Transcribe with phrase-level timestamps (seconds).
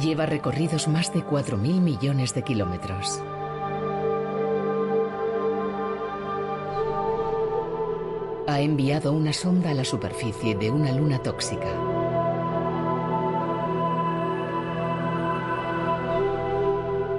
[0.00, 3.22] Lleva recorridos más de 4.000 millones de kilómetros.
[8.46, 11.66] Ha enviado una sonda a la superficie de una luna tóxica.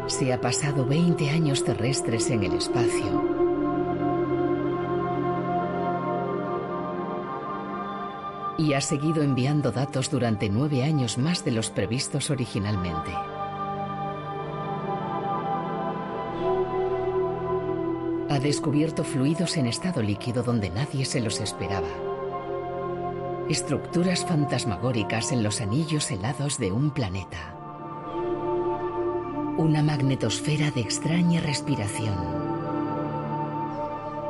[0.08, 3.47] Se ha pasado 20 años terrestres en el espacio
[8.68, 13.14] y ha seguido enviando datos durante nueve años más de los previstos originalmente.
[18.30, 21.88] Ha descubierto fluidos en estado líquido donde nadie se los esperaba.
[23.50, 27.56] Estructuras fantasmagóricas en los anillos helados de un planeta.
[29.58, 32.18] Una magnetosfera de extraña respiración.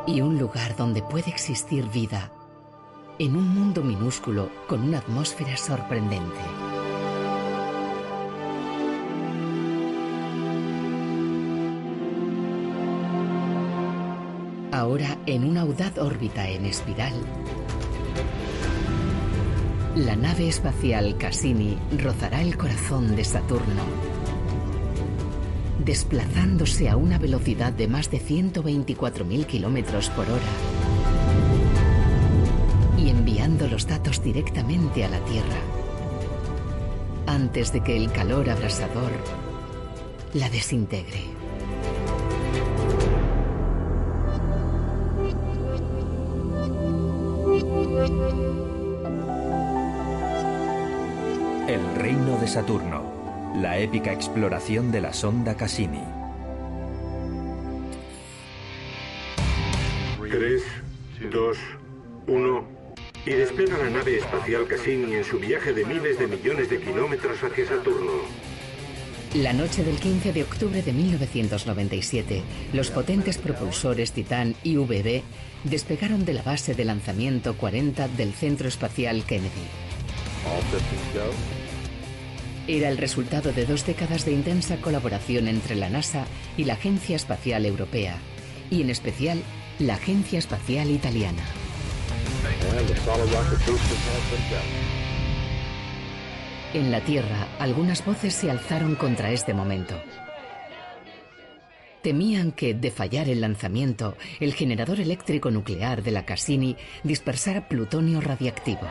[0.06, 2.32] Y un lugar donde puede existir vida
[3.20, 6.40] en un mundo minúsculo con una atmósfera sorprendente.
[14.72, 17.14] Ahora, en una audaz órbita en espiral,
[19.96, 23.82] la nave espacial Cassini rozará el corazón de Saturno,
[25.84, 30.77] desplazándose a una velocidad de más de 124.000 kilómetros por hora
[33.78, 35.60] los datos directamente a la Tierra
[37.28, 39.12] antes de que el calor abrasador
[40.34, 41.26] la desintegre.
[51.68, 53.04] El reino de Saturno,
[53.62, 56.04] la épica exploración de la sonda Cassini.
[60.32, 60.64] 3,
[61.32, 61.87] 2, 1
[63.66, 68.12] la nave espacial Cassini en su viaje de miles de millones de kilómetros hacia Saturno.
[69.34, 75.24] La noche del 15 de octubre de 1997, los potentes propulsores Titan y VB
[75.64, 79.50] despegaron de la base de lanzamiento 40 del Centro Espacial Kennedy.
[82.68, 87.16] Era el resultado de dos décadas de intensa colaboración entre la NASA y la Agencia
[87.16, 88.18] Espacial Europea,
[88.70, 89.42] y en especial
[89.80, 91.44] la Agencia Espacial Italiana.
[96.74, 99.96] En la Tierra, algunas voces se alzaron contra este momento.
[102.02, 108.22] Temían que, de fallar el lanzamiento, el generador eléctrico nuclear de la Cassini dispersara plutonio
[108.22, 108.88] radiactivo.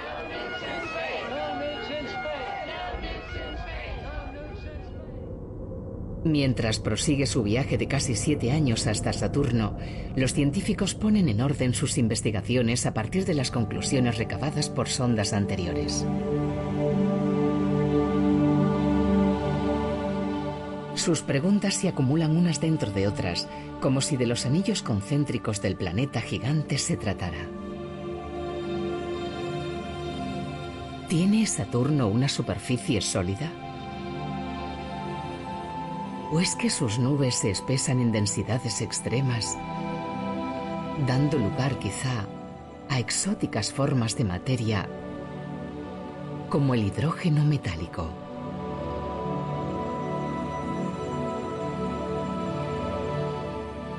[6.26, 9.76] Mientras prosigue su viaje de casi siete años hasta Saturno,
[10.16, 15.32] los científicos ponen en orden sus investigaciones a partir de las conclusiones recabadas por sondas
[15.32, 16.04] anteriores.
[20.96, 23.46] Sus preguntas se acumulan unas dentro de otras,
[23.80, 27.48] como si de los anillos concéntricos del planeta gigante se tratara.
[31.08, 33.65] ¿Tiene Saturno una superficie sólida?
[36.32, 39.56] ¿O es que sus nubes se espesan en densidades extremas,
[41.06, 42.26] dando lugar quizá
[42.88, 44.88] a exóticas formas de materia
[46.48, 48.10] como el hidrógeno metálico?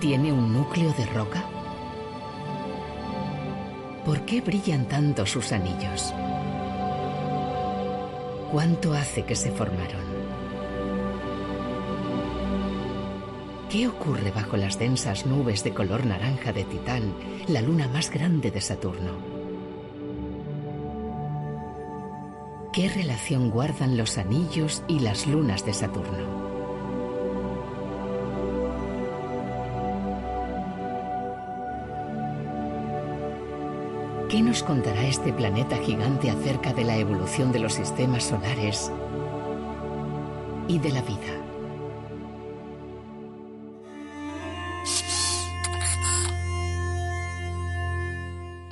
[0.01, 1.43] ¿Tiene un núcleo de roca?
[4.05, 6.13] ¿Por qué brillan tanto sus anillos?
[8.51, 10.16] ¿Cuánto hace que se formaron?
[13.69, 17.13] ¿Qué ocurre bajo las densas nubes de color naranja de Titán,
[17.49, 19.11] la luna más grande de Saturno?
[22.71, 26.47] ¿Qué relación guardan los anillos y las lunas de Saturno?
[34.29, 38.93] ¿Qué nos contará este planeta gigante acerca de la evolución de los sistemas solares
[40.69, 41.46] y de la vida?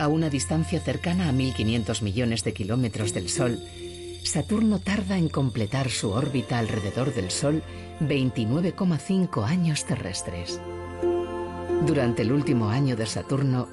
[0.06, 3.60] A una distancia cercana a 1.500 millones de kilómetros del Sol,
[4.22, 7.64] Saturno tarda en completar su órbita alrededor del Sol
[8.02, 10.62] 29,5 años terrestres.
[11.88, 13.68] Durante el último año de Saturno,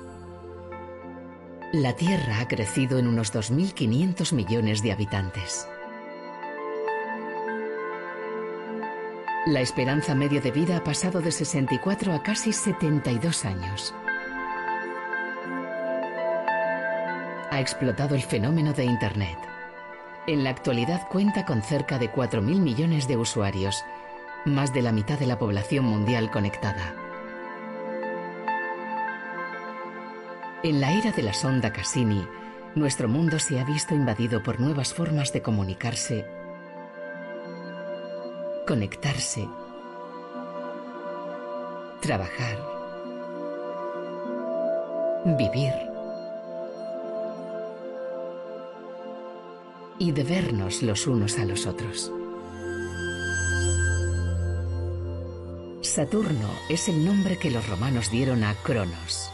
[1.74, 5.68] la Tierra ha crecido en unos 2.500 millones de habitantes.
[9.44, 13.92] La esperanza media de vida ha pasado de 64 a casi 72 años.
[17.52, 19.36] Ha explotado el fenómeno de Internet.
[20.26, 23.84] En la actualidad cuenta con cerca de 4.000 millones de usuarios,
[24.46, 26.94] más de la mitad de la población mundial conectada.
[30.62, 32.26] En la era de la sonda Cassini,
[32.74, 36.24] nuestro mundo se ha visto invadido por nuevas formas de comunicarse,
[38.66, 39.46] conectarse,
[42.00, 42.56] trabajar,
[45.36, 45.91] vivir
[50.02, 52.10] y de vernos los unos a los otros.
[55.80, 59.30] Saturno es el nombre que los romanos dieron a Cronos,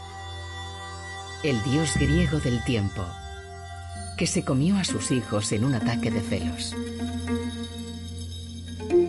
[1.43, 3.03] el dios griego del tiempo,
[4.15, 6.75] que se comió a sus hijos en un ataque de celos.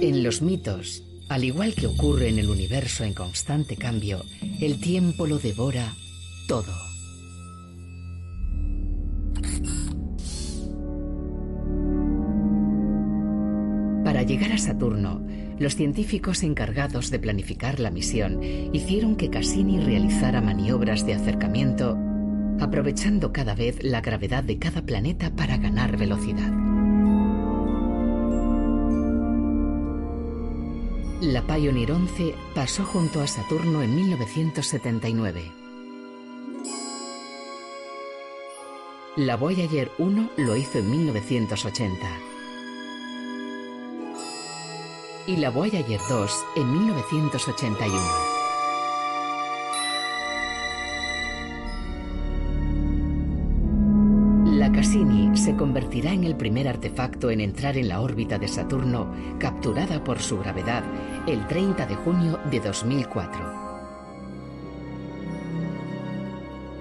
[0.00, 4.24] En los mitos, al igual que ocurre en el universo en constante cambio,
[4.62, 5.94] el tiempo lo devora
[6.48, 6.89] todo.
[14.60, 15.20] Saturno,
[15.58, 21.98] los científicos encargados de planificar la misión hicieron que Cassini realizara maniobras de acercamiento
[22.60, 26.52] aprovechando cada vez la gravedad de cada planeta para ganar velocidad.
[31.20, 35.52] La Pioneer 11 pasó junto a Saturno en 1979.
[39.16, 42.29] La Voyager 1 lo hizo en 1980.
[45.26, 48.40] Y la Voyager 2 en 1981.
[54.80, 60.02] Cassini se convertirá en el primer artefacto en entrar en la órbita de Saturno, capturada
[60.02, 60.82] por su gravedad,
[61.26, 63.60] el 30 de junio de 2004.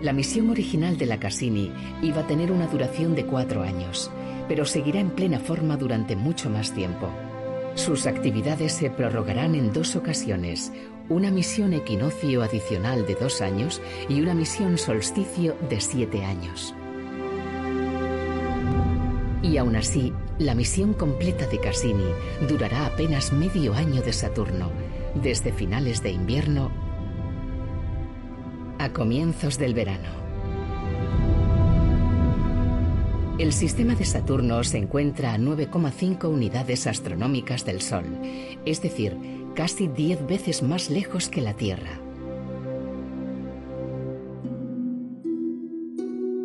[0.01, 4.09] La misión original de la Cassini iba a tener una duración de cuatro años,
[4.47, 7.09] pero seguirá en plena forma durante mucho más tiempo.
[7.79, 10.73] Sus actividades se prorrogarán en dos ocasiones,
[11.07, 16.75] una misión equinoccio adicional de dos años y una misión solsticio de siete años.
[19.41, 22.11] Y aún así, la misión completa de Cassini
[22.49, 24.71] durará apenas medio año de Saturno,
[25.15, 26.71] desde finales de invierno
[28.77, 30.18] a comienzos del verano.
[33.39, 38.03] El sistema de Saturno se encuentra a 9,5 unidades astronómicas del Sol,
[38.65, 39.15] es decir,
[39.55, 42.01] casi 10 veces más lejos que la Tierra.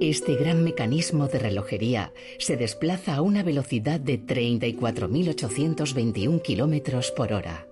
[0.01, 7.67] Este gran mecanismo de relojería se desplaza a una velocidad de 34.821 kilómetros por hora,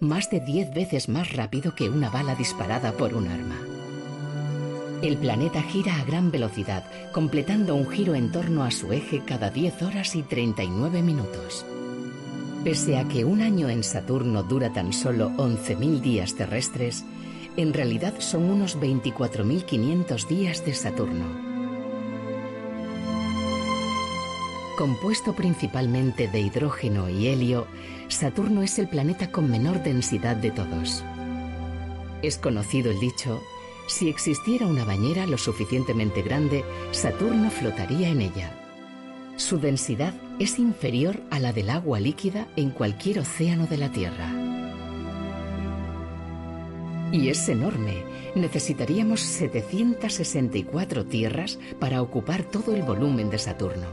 [0.00, 3.79] más de 10 veces más rápido que una bala disparada por un arma.
[5.02, 9.48] El planeta gira a gran velocidad, completando un giro en torno a su eje cada
[9.48, 11.64] 10 horas y 39 minutos.
[12.64, 17.06] Pese a que un año en Saturno dura tan solo 11.000 días terrestres,
[17.56, 21.24] en realidad son unos 24.500 días de Saturno.
[24.76, 27.66] Compuesto principalmente de hidrógeno y helio,
[28.08, 31.02] Saturno es el planeta con menor densidad de todos.
[32.20, 33.40] Es conocido el dicho,
[33.90, 38.56] si existiera una bañera lo suficientemente grande, Saturno flotaría en ella.
[39.36, 44.32] Su densidad es inferior a la del agua líquida en cualquier océano de la Tierra.
[47.12, 48.04] Y es enorme.
[48.36, 53.88] Necesitaríamos 764 tierras para ocupar todo el volumen de Saturno.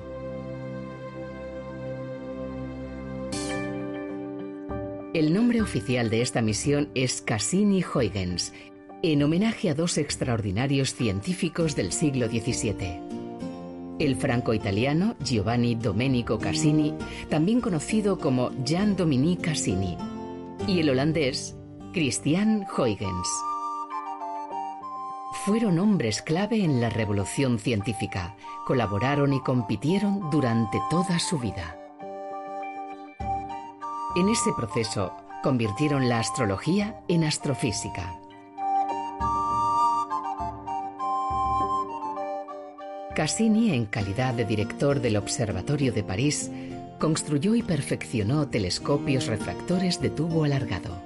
[5.16, 8.54] El nombre oficial de esta misión es Cassini-Huygens,
[9.04, 13.02] en homenaje a dos extraordinarios científicos del siglo XVII.
[14.00, 16.94] El franco-italiano Giovanni Domenico Cassini,
[17.30, 19.98] también conocido como Jean-Dominique Cassini,
[20.68, 21.56] y el holandés
[21.94, 23.28] Christian Huygens.
[25.46, 28.36] Fueron hombres clave en la revolución científica,
[28.66, 31.78] colaboraron y compitieron durante toda su vida.
[34.16, 35.14] En ese proceso,
[35.44, 38.17] convirtieron la astrología en astrofísica.
[43.18, 46.52] Cassini, en calidad de director del Observatorio de París,
[47.00, 51.02] construyó y perfeccionó telescopios refractores de tubo alargado.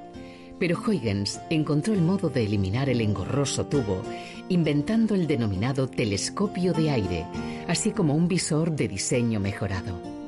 [0.59, 4.01] Pero Huygens encontró el modo de eliminar el engorroso tubo,
[4.49, 7.25] inventando el denominado telescopio de aire,
[7.69, 10.20] así como un visor de diseño mejorado.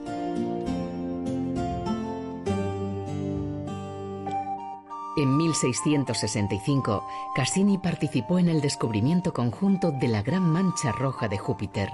[5.53, 7.05] 1665,
[7.35, 11.89] Cassini participó en el descubrimiento conjunto de la Gran Mancha Roja de Júpiter,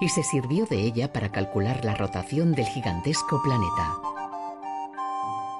[0.00, 3.94] y se sirvió de ella para calcular la rotación del gigantesco planeta.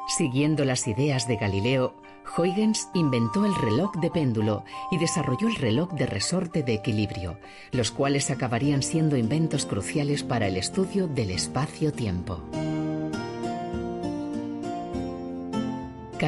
[0.09, 1.95] Siguiendo las ideas de Galileo,
[2.37, 7.39] Huygens inventó el reloj de péndulo y desarrolló el reloj de resorte de equilibrio,
[7.73, 12.41] los cuales acabarían siendo inventos cruciales para el estudio del espacio-tiempo.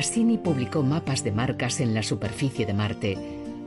[0.02, 3.16] Cassini publicó mapas de marcas en la superficie de Marte,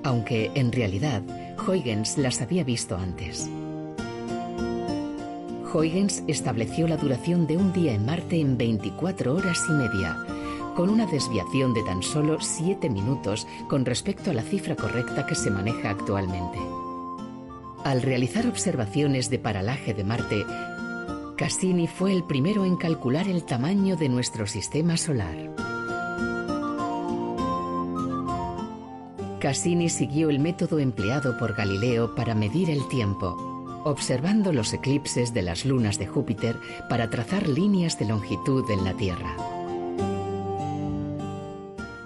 [0.03, 1.23] aunque en realidad
[1.65, 3.49] Huygens las había visto antes.
[5.73, 10.17] Huygens estableció la duración de un día en Marte en 24 horas y media,
[10.75, 15.35] con una desviación de tan solo 7 minutos con respecto a la cifra correcta que
[15.35, 16.59] se maneja actualmente.
[17.85, 20.45] Al realizar observaciones de paralaje de Marte,
[21.37, 25.74] Cassini fue el primero en calcular el tamaño de nuestro sistema solar.
[29.39, 35.41] Cassini siguió el método empleado por Galileo para medir el tiempo, observando los eclipses de
[35.41, 36.57] las lunas de Júpiter
[36.89, 39.35] para trazar líneas de longitud en la Tierra.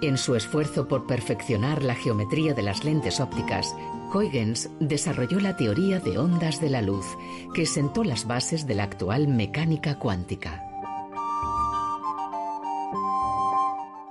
[0.02, 3.76] En su esfuerzo por perfeccionar la geometría de las lentes ópticas,
[4.14, 7.06] Huygens desarrolló la teoría de ondas de la luz,
[7.54, 10.69] que sentó las bases de la actual mecánica cuántica.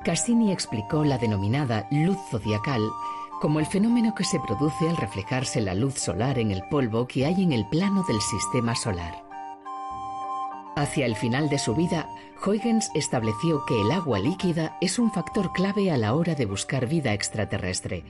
[0.08, 2.80] Cassini explicó la denominada luz zodiacal
[3.42, 7.26] como el fenómeno que se produce al reflejarse la luz solar en el polvo que
[7.26, 9.22] hay en el plano del sistema solar.
[10.76, 12.08] Hacia el final de su vida,
[12.42, 16.86] Huygens estableció que el agua líquida es un factor clave a la hora de buscar
[16.86, 18.02] vida extraterrestre.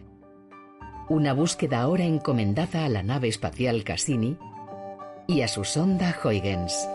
[1.08, 4.38] Una búsqueda ahora encomendada a la nave espacial Cassini
[5.26, 6.88] y a su sonda Huygens.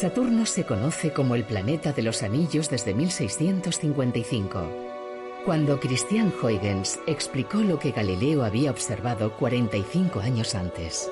[0.00, 4.72] Saturno se conoce como el planeta de los anillos desde 1655,
[5.44, 11.10] cuando Christian Huygens explicó lo que Galileo había observado 45 años antes.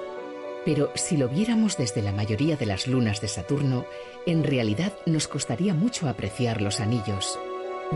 [0.64, 3.84] Pero si lo viéramos desde la mayoría de las lunas de Saturno,
[4.24, 7.38] en realidad nos costaría mucho apreciar los anillos,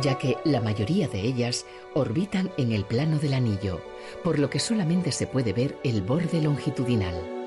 [0.03, 3.81] ya que la mayoría de ellas orbitan en el plano del anillo,
[4.23, 7.42] por lo que solamente se puede ver el borde longitudinal.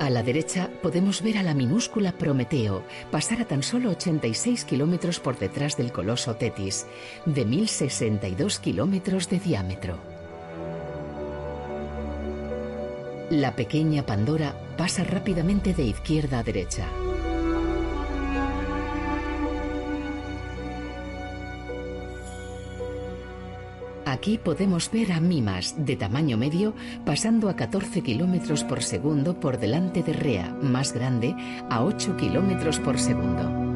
[0.00, 5.20] A la derecha podemos ver a la minúscula Prometeo pasar a tan solo 86 kilómetros
[5.20, 6.86] por detrás del coloso Tetis,
[7.24, 9.98] de 1062 kilómetros de diámetro.
[13.30, 16.86] La pequeña Pandora pasa rápidamente de izquierda a derecha.
[24.12, 26.74] Aquí podemos ver a Mimas, de tamaño medio,
[27.06, 31.34] pasando a 14 kilómetros por segundo por delante de Rea, más grande,
[31.70, 33.71] a 8 kilómetros por segundo.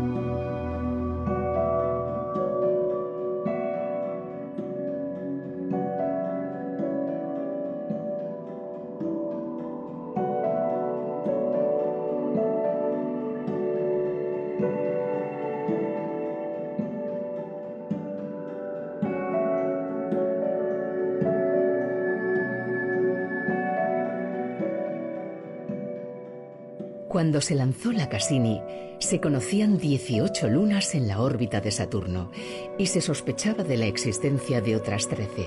[27.17, 28.61] Cuando se lanzó la Cassini,
[28.99, 32.31] se conocían 18 lunas en la órbita de Saturno
[32.77, 35.47] y se sospechaba de la existencia de otras 13.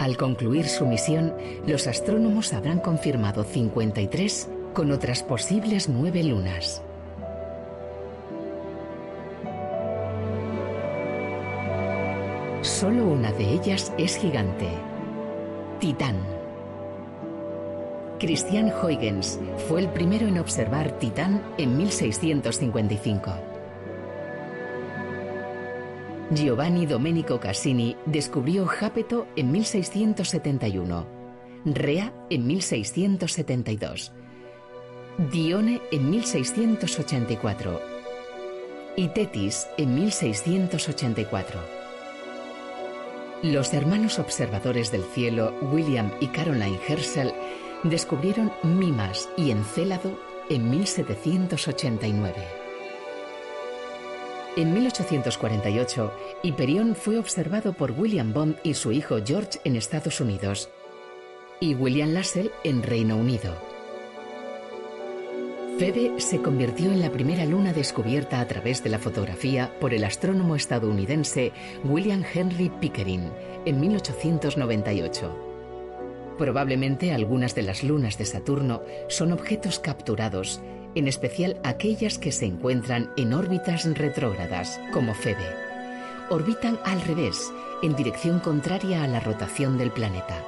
[0.00, 1.32] Al concluir su misión,
[1.64, 6.82] los astrónomos habrán confirmado 53 con otras posibles 9 lunas.
[12.62, 14.66] Solo una de ellas es gigante,
[15.78, 16.39] Titán.
[18.20, 23.32] Christian Huygens fue el primero en observar Titán en 1655.
[26.30, 31.06] Giovanni Domenico Cassini descubrió Jápeto en 1671,
[31.64, 34.12] Rea en 1672,
[35.32, 37.80] Dione en 1684
[38.96, 41.60] y Tetis en 1684.
[43.42, 47.32] Los hermanos observadores del cielo, William y Caroline Herschel,
[47.84, 50.18] descubrieron Mimas y Encélado
[50.48, 52.34] en 1789.
[54.56, 60.68] En 1848, Hiperión fue observado por William Bond y su hijo George en Estados Unidos
[61.60, 63.54] y William Lassell en Reino Unido.
[65.78, 70.04] Phoebe se convirtió en la primera luna descubierta a través de la fotografía por el
[70.04, 71.52] astrónomo estadounidense
[71.84, 73.30] William Henry Pickering
[73.64, 75.49] en 1898.
[76.40, 80.62] Probablemente algunas de las lunas de Saturno son objetos capturados
[80.94, 85.44] en especial aquellas que se encuentran en órbitas retrógradas, como Febe.
[86.30, 90.42] Orbitan al revés, en dirección contraria a la rotación del planeta.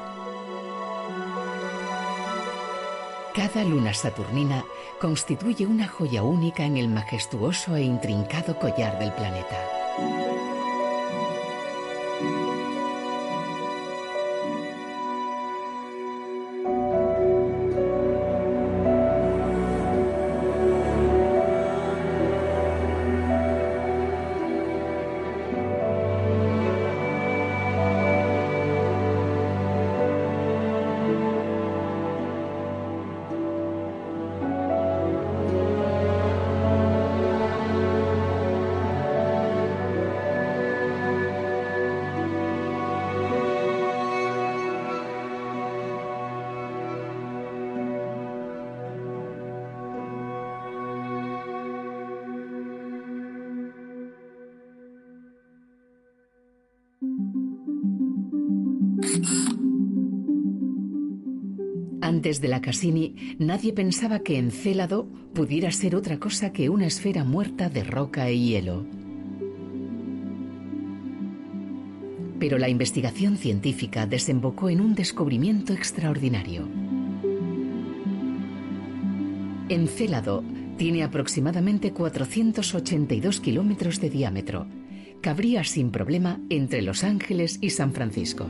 [3.35, 4.65] Cada luna saturnina
[4.99, 9.82] constituye una joya única en el majestuoso e intrincado collar del planeta.
[62.41, 67.69] De la Cassini, nadie pensaba que Encélado pudiera ser otra cosa que una esfera muerta
[67.69, 68.87] de roca y hielo.
[72.39, 76.69] Pero la investigación científica desembocó en un descubrimiento extraordinario.
[79.69, 80.43] Encélado
[80.79, 84.67] tiene aproximadamente 482 kilómetros de diámetro.
[85.21, 88.49] Cabría sin problema entre Los Ángeles y San Francisco.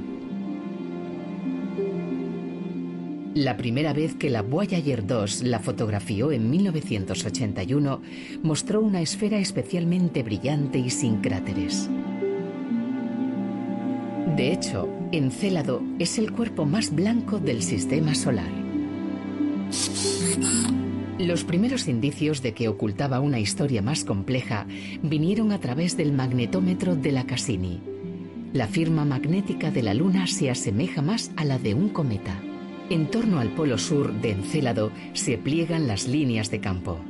[3.43, 8.01] La primera vez que la Voyager 2 la fotografió en 1981
[8.45, 11.91] mostró una esfera especialmente brillante y sin cráteres.
[14.37, 18.49] De hecho, Encélado es el cuerpo más blanco del sistema solar.
[21.19, 24.69] Los primeros indicios de que ocultaba una historia más compleja
[25.03, 27.81] vinieron a través del magnetómetro de la Cassini.
[28.53, 32.41] La firma magnética de la Luna se asemeja más a la de un cometa.
[32.93, 37.01] En torno al polo sur de Encélado se pliegan las líneas de campo.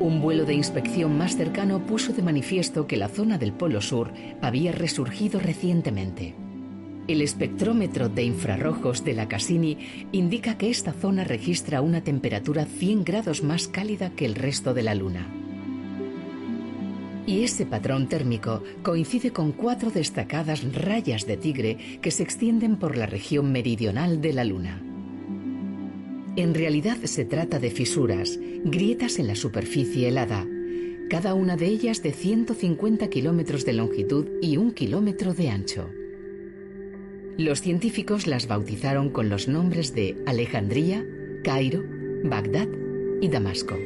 [0.00, 4.10] Un vuelo de inspección más cercano puso de manifiesto que la zona del polo sur
[4.40, 6.34] había resurgido recientemente.
[7.08, 9.76] El espectrómetro de infrarrojos de la Cassini
[10.12, 14.82] indica que esta zona registra una temperatura 100 grados más cálida que el resto de
[14.82, 15.45] la Luna.
[17.26, 22.96] Y ese patrón térmico coincide con cuatro destacadas rayas de tigre que se extienden por
[22.96, 24.80] la región meridional de la Luna.
[26.36, 30.46] En realidad se trata de fisuras, grietas en la superficie helada,
[31.08, 35.90] cada una de ellas de 150 kilómetros de longitud y un kilómetro de ancho.
[37.38, 41.04] Los científicos las bautizaron con los nombres de Alejandría,
[41.42, 41.84] Cairo,
[42.24, 42.68] Bagdad
[43.20, 43.76] y Damasco.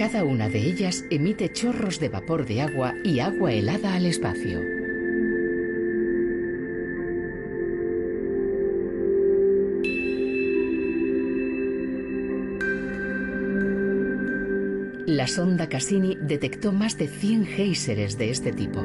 [0.00, 4.62] Cada una de ellas emite chorros de vapor de agua y agua helada al espacio.
[15.06, 18.82] La sonda Cassini detectó más de 100 géiseres de este tipo.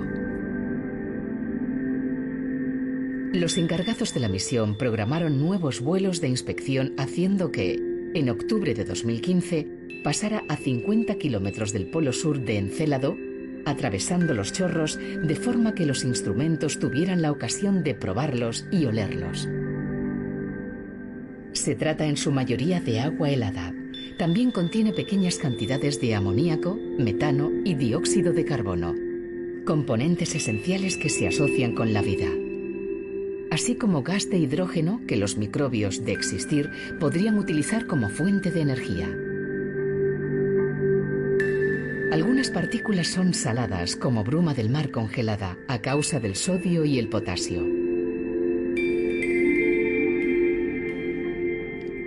[3.32, 7.80] Los encargados de la misión programaron nuevos vuelos de inspección haciendo que,
[8.14, 9.75] en octubre de 2015,
[10.06, 13.18] pasara a 50 kilómetros del polo sur de Encélado,
[13.66, 19.50] atravesando los chorros de forma que los instrumentos tuvieran la ocasión de probarlos y olerlos.
[21.54, 23.74] Se trata en su mayoría de agua helada.
[24.20, 28.94] También contiene pequeñas cantidades de amoníaco, metano y dióxido de carbono,
[29.66, 32.28] componentes esenciales que se asocian con la vida
[33.52, 38.60] así como gas de hidrógeno que los microbios de existir podrían utilizar como fuente de
[38.60, 39.08] energía.
[42.16, 47.10] Algunas partículas son saladas como bruma del mar congelada a causa del sodio y el
[47.10, 47.62] potasio.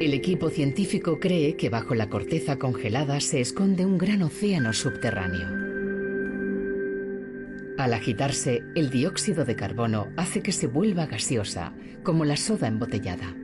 [0.00, 5.46] El equipo científico cree que bajo la corteza congelada se esconde un gran océano subterráneo.
[7.76, 13.36] Al agitarse, el dióxido de carbono hace que se vuelva gaseosa, como la soda embotellada.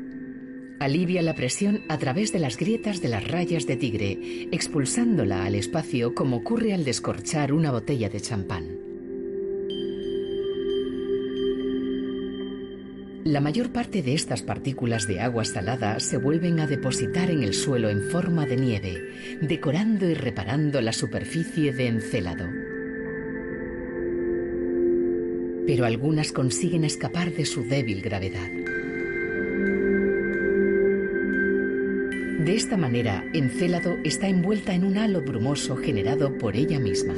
[0.85, 5.55] Alivia la presión a través de las grietas de las rayas de tigre, expulsándola al
[5.55, 8.79] espacio como ocurre al descorchar una botella de champán.
[13.25, 17.55] La mayor parte de estas partículas de agua salada se vuelven a depositar en el
[17.55, 22.44] suelo en forma de nieve, decorando y reparando la superficie de Encélado
[25.66, 28.63] pero algunas consiguen escapar de su débil gravedad.
[32.45, 37.15] De esta manera, Encélado está envuelta en un halo brumoso generado por ella misma.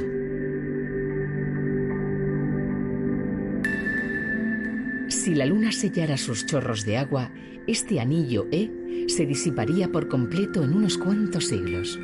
[5.09, 7.29] Si la luna sellara sus chorros de agua,
[7.67, 8.71] este anillo E
[9.09, 11.99] se disiparía por completo en unos cuantos siglos.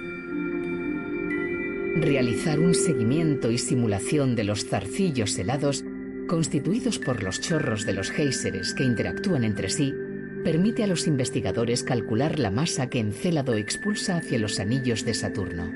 [1.96, 5.86] Realizar un seguimiento y simulación de los zarcillos helados,
[6.28, 9.94] constituidos por los chorros de los géiseres que interactúan entre sí,
[10.44, 15.72] permite a los investigadores calcular la masa que Encélado expulsa hacia los anillos de Saturno.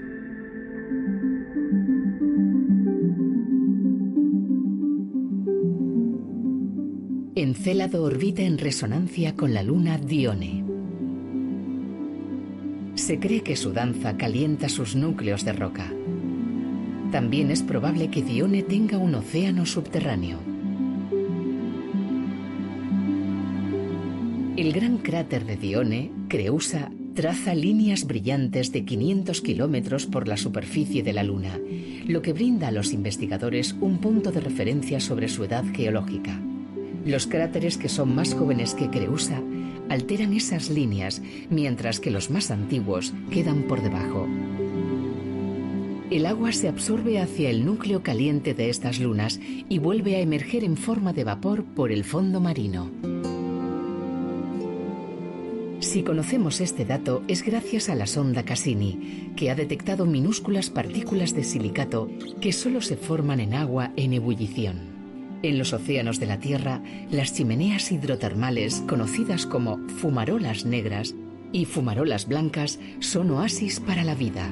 [7.35, 10.65] Encélado orbita en resonancia con la luna Dione.
[12.95, 15.93] Se cree que su danza calienta sus núcleos de roca.
[17.11, 20.56] También es probable que Dione tenga un océano subterráneo.
[25.07, 31.23] Cráter de Dione, Creusa, traza líneas brillantes de 500 kilómetros por la superficie de la
[31.23, 31.61] Luna,
[32.05, 36.41] lo que brinda a los investigadores un punto de referencia sobre su edad geológica.
[37.05, 39.41] Los cráteres que son más jóvenes que Creusa
[39.87, 44.27] alteran esas líneas, mientras que los más antiguos quedan por debajo.
[46.11, 49.39] El agua se absorbe hacia el núcleo caliente de estas lunas
[49.69, 52.91] y vuelve a emerger en forma de vapor por el fondo marino.
[55.87, 61.33] Si conocemos este dato es gracias a la sonda Cassini, que ha detectado minúsculas partículas
[61.33, 62.09] de silicato
[62.41, 64.81] que solo se forman en agua en ebullición.
[65.43, 71.15] En los océanos de la Tierra, las chimeneas hidrotermales, conocidas como fumarolas negras
[71.53, 74.51] y fumarolas blancas, son oasis para la vida.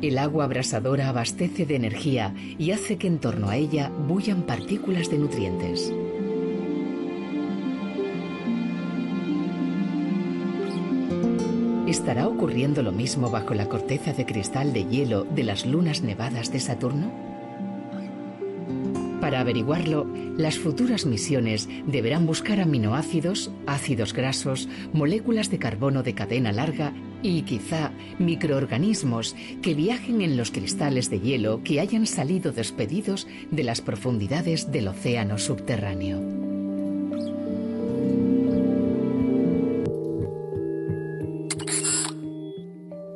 [0.00, 5.10] El agua abrasadora abastece de energía y hace que en torno a ella bullan partículas
[5.10, 5.92] de nutrientes.
[11.92, 16.50] ¿Estará ocurriendo lo mismo bajo la corteza de cristal de hielo de las lunas nevadas
[16.50, 17.12] de Saturno?
[19.20, 20.06] Para averiguarlo,
[20.38, 27.42] las futuras misiones deberán buscar aminoácidos, ácidos grasos, moléculas de carbono de cadena larga y
[27.42, 33.82] quizá microorganismos que viajen en los cristales de hielo que hayan salido despedidos de las
[33.82, 36.41] profundidades del océano subterráneo.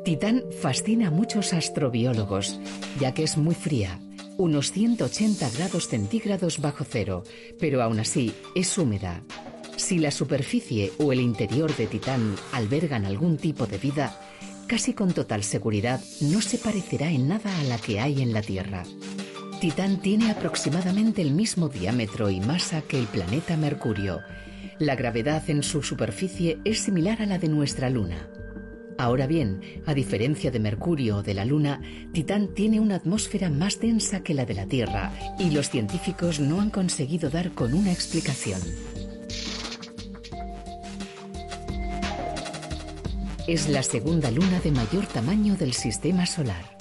[0.07, 2.61] Titán fascina a muchos astrobiólogos,
[3.01, 3.99] ya que es muy fría,
[4.37, 7.25] unos 180 grados centígrados bajo cero,
[7.59, 9.25] pero aún así es húmeda.
[9.75, 14.17] Si la superficie o el interior de Titán albergan algún tipo de vida,
[14.69, 18.43] casi con total seguridad no se parecerá en nada a la que hay en la
[18.43, 18.85] Tierra.
[19.61, 24.21] Titán tiene aproximadamente el mismo diámetro y masa que el planeta Mercurio.
[24.79, 28.29] La gravedad en su superficie es similar a la de nuestra Luna.
[28.99, 31.83] Ahora bien, a diferencia de Mercurio o de la Luna,
[32.13, 36.61] Titán tiene una atmósfera más densa que la de la Tierra y los científicos no
[36.61, 38.61] han conseguido dar con una explicación.
[43.47, 46.77] Es la segunda luna de mayor tamaño del sistema solar.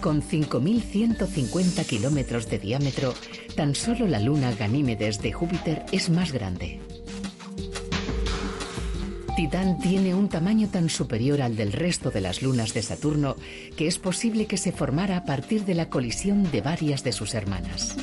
[0.00, 3.14] Con 5.150 kilómetros de diámetro,
[3.56, 6.80] tan solo la luna Ganímedes de Júpiter es más grande.
[9.36, 13.36] Titán tiene un tamaño tan superior al del resto de las lunas de Saturno
[13.76, 17.34] que es posible que se formara a partir de la colisión de varias de sus
[17.34, 17.94] hermanas.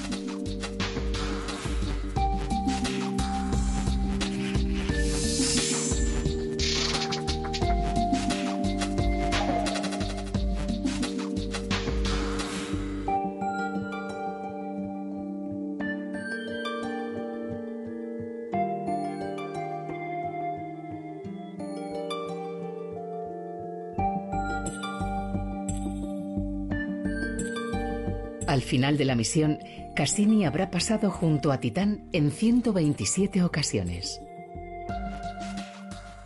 [28.73, 29.59] Final de la misión,
[29.95, 34.19] Cassini habrá pasado junto a Titán en 127 ocasiones.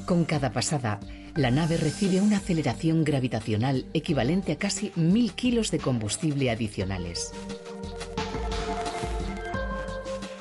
[0.05, 1.01] Con cada pasada,
[1.36, 7.33] la nave recibe una aceleración gravitacional equivalente a casi mil kilos de combustible adicionales.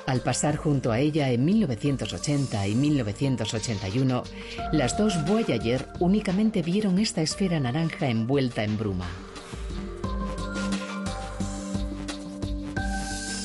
[0.07, 4.23] Al pasar junto a ella en 1980 y 1981,
[4.71, 9.09] las dos Voyager únicamente vieron esta esfera naranja envuelta en bruma.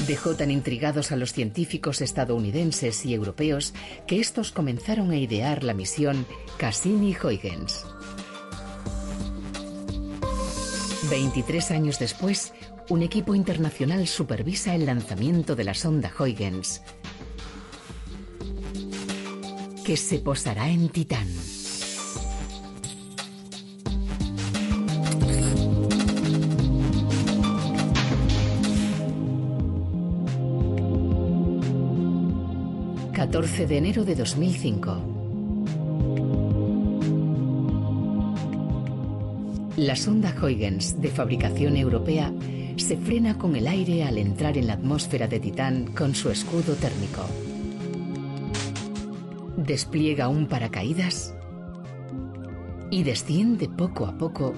[0.08, 3.74] Dejó tan intrigados a los científicos estadounidenses y europeos
[4.08, 6.26] que estos comenzaron a idear la misión
[6.58, 7.86] Cassini-Huygens.
[11.10, 12.54] 23 años después,
[12.90, 16.82] un equipo internacional supervisa el lanzamiento de la sonda Huygens,
[19.86, 21.28] que se posará en Titán.
[33.42, 35.18] ...14 de enero de 2005...
[39.78, 42.32] La sonda Huygens, de fabricación europea,
[42.76, 46.76] se frena con el aire al entrar en la atmósfera de Titán con su escudo
[46.76, 47.26] térmico.
[49.58, 51.34] Despliega un paracaídas
[52.92, 54.54] y desciende poco a poco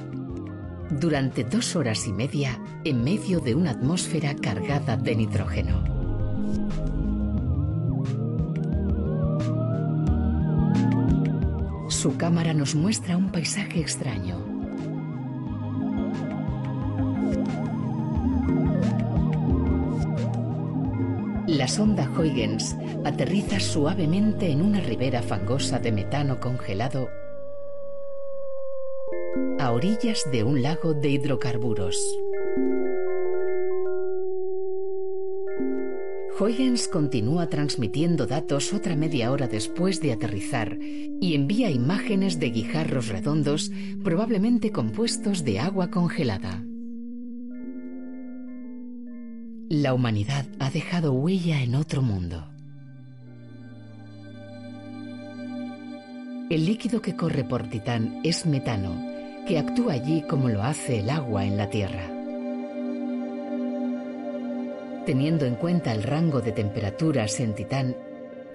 [0.89, 5.92] durante dos horas y media en medio de una atmósfera cargada de nitrógeno.
[12.03, 14.45] Su cámara nos muestra un paisaje extraño.
[21.47, 27.07] La sonda Huygens aterriza suavemente en una ribera fangosa de metano congelado
[29.57, 31.97] a orillas de un lago de hidrocarburos.
[36.39, 43.09] Huygens continúa transmitiendo datos otra media hora después de aterrizar y envía imágenes de guijarros
[43.09, 43.71] redondos
[44.03, 46.63] probablemente compuestos de agua congelada.
[49.69, 52.47] La humanidad ha dejado huella en otro mundo.
[56.49, 58.95] El líquido que corre por Titán es metano,
[59.47, 62.12] que actúa allí como lo hace el agua en la Tierra.
[65.05, 67.97] Teniendo en cuenta el rango de temperaturas en Titán,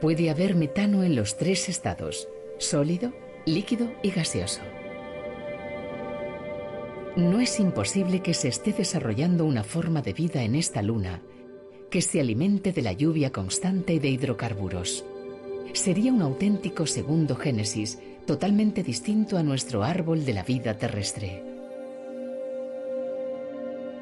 [0.01, 3.13] puede haber metano en los tres estados, sólido,
[3.45, 4.61] líquido y gaseoso
[7.19, 11.21] no es imposible que se esté desarrollando una forma de vida en esta luna
[11.91, 15.05] que se alimente de la lluvia constante y de hidrocarburos.
[15.73, 21.43] Sería un auténtico segundo Génesis, totalmente distinto a nuestro árbol de la vida terrestre.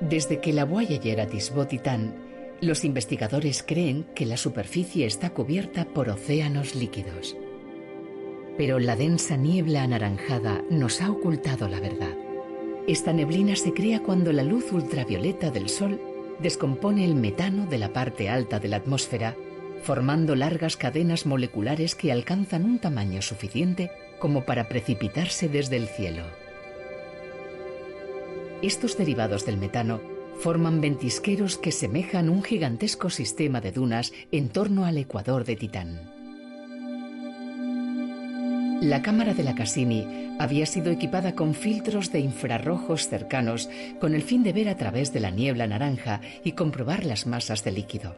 [0.00, 2.25] Desde que la Voyager atisbó Titán,
[2.60, 7.36] los investigadores creen que la superficie está cubierta por océanos líquidos.
[8.56, 12.16] Pero la densa niebla anaranjada nos ha ocultado la verdad.
[12.86, 16.00] Esta neblina se crea cuando la luz ultravioleta del Sol
[16.38, 19.36] descompone el metano de la parte alta de la atmósfera,
[19.82, 26.22] formando largas cadenas moleculares que alcanzan un tamaño suficiente como para precipitarse desde el cielo.
[28.62, 34.84] Estos derivados del metano forman ventisqueros que semejan un gigantesco sistema de dunas en torno
[34.84, 36.16] al ecuador de Titán.
[38.80, 43.70] La cámara de la Cassini había sido equipada con filtros de infrarrojos cercanos
[44.00, 47.64] con el fin de ver a través de la niebla naranja y comprobar las masas
[47.64, 48.16] de líquido.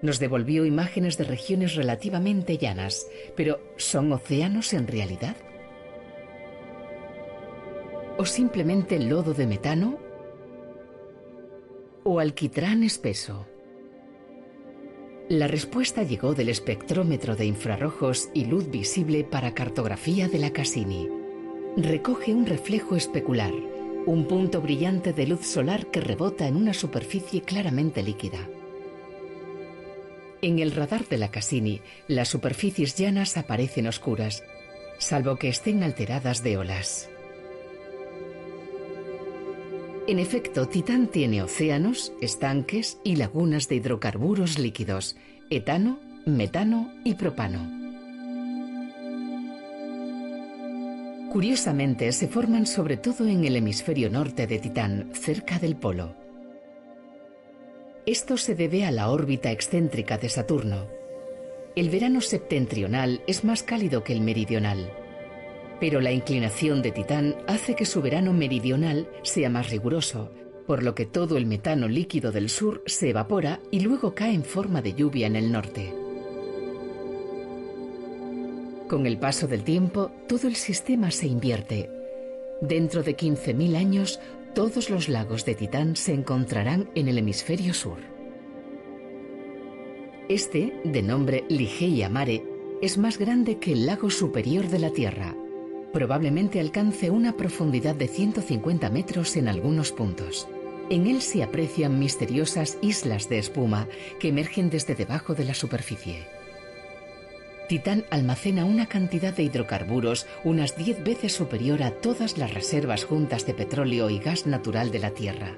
[0.00, 5.34] Nos devolvió imágenes de regiones relativamente llanas, pero ¿son océanos en realidad?
[8.16, 10.07] ¿O simplemente lodo de metano?
[12.10, 13.46] ¿O alquitrán espeso?
[15.28, 21.06] La respuesta llegó del espectrómetro de infrarrojos y luz visible para cartografía de la Cassini.
[21.76, 23.52] Recoge un reflejo especular,
[24.06, 28.38] un punto brillante de luz solar que rebota en una superficie claramente líquida.
[30.40, 34.44] En el radar de la Cassini, las superficies llanas aparecen oscuras,
[34.96, 37.10] salvo que estén alteradas de olas.
[40.08, 45.16] En efecto, Titán tiene océanos, estanques y lagunas de hidrocarburos líquidos,
[45.50, 47.70] etano, metano y propano.
[51.30, 56.16] Curiosamente, se forman sobre todo en el hemisferio norte de Titán, cerca del polo.
[58.06, 60.86] Esto se debe a la órbita excéntrica de Saturno.
[61.76, 64.90] El verano septentrional es más cálido que el meridional.
[65.80, 70.30] Pero la inclinación de Titán hace que su verano meridional sea más riguroso,
[70.66, 74.44] por lo que todo el metano líquido del sur se evapora y luego cae en
[74.44, 75.94] forma de lluvia en el norte.
[78.88, 81.90] Con el paso del tiempo, todo el sistema se invierte.
[82.60, 84.18] Dentro de 15.000 años,
[84.54, 87.98] todos los lagos de Titán se encontrarán en el hemisferio sur.
[90.28, 92.44] Este, de nombre Ligeia Mare,
[92.82, 95.34] es más grande que el lago superior de la Tierra,
[95.92, 100.46] Probablemente alcance una profundidad de 150 metros en algunos puntos.
[100.90, 103.88] En él se aprecian misteriosas islas de espuma
[104.20, 106.26] que emergen desde debajo de la superficie.
[107.68, 113.44] Titán almacena una cantidad de hidrocarburos unas 10 veces superior a todas las reservas juntas
[113.44, 115.54] de petróleo y gas natural de la Tierra.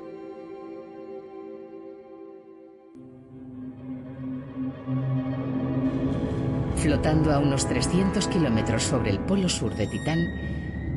[6.81, 10.27] Flotando a unos 300 kilómetros sobre el polo sur de Titán,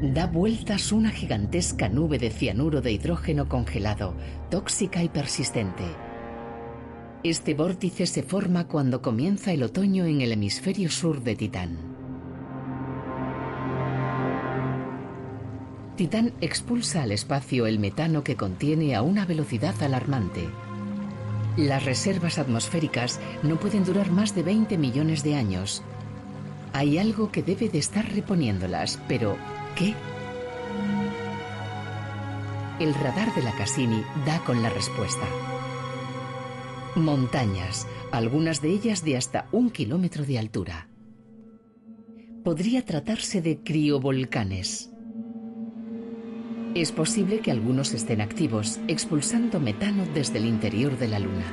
[0.02, 4.16] da vueltas una gigantesca nube de cianuro de hidrógeno congelado,
[4.50, 5.84] tóxica y persistente.
[7.22, 11.78] Este vórtice se forma cuando comienza el otoño en el hemisferio sur de Titán.
[15.98, 20.48] Titán expulsa al espacio el metano que contiene a una velocidad alarmante.
[21.58, 25.84] Las reservas atmosféricas no pueden durar más de 20 millones de años.
[26.74, 29.38] Hay algo que debe de estar reponiéndolas, pero
[29.76, 29.94] ¿qué?
[32.80, 35.28] El radar de la Cassini da con la respuesta.
[36.96, 40.88] Montañas, algunas de ellas de hasta un kilómetro de altura.
[42.44, 44.93] Podría tratarse de criovolcanes.
[46.76, 51.46] Es posible que algunos estén activos, expulsando metano desde el interior de la Luna.